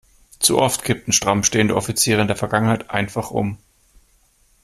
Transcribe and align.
Zu 0.39 0.57
oft 0.57 0.83
kippten 0.83 1.13
stramm 1.13 1.43
stehende 1.43 1.75
Offiziere 1.75 2.21
in 2.21 2.27
der 2.27 2.35
Vergangenheit 2.35 2.89
einfach 2.89 3.29
um. 3.29 3.59